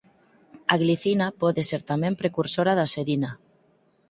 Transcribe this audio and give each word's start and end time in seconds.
A 0.73 0.75
glicina 0.81 1.27
pode 1.41 1.61
ser 1.69 1.81
tamén 1.91 2.19
precursora 2.21 2.73
da 2.79 2.87
serina. 2.95 3.31